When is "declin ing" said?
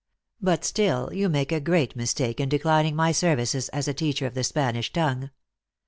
2.49-2.95